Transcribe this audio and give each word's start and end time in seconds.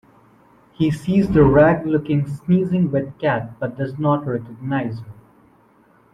He 0.73 0.89
sees 0.89 1.29
the 1.29 1.43
ragged-looking, 1.43 2.25
sneezing 2.25 2.89
wet 2.89 3.19
cat 3.19 3.59
but 3.59 3.77
does 3.77 3.99
not 3.99 4.25
recognize 4.25 4.97
her. 5.01 5.13